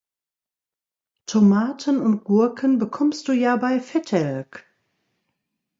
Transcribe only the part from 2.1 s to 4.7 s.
Gurken bekommst du ja bei Vettelk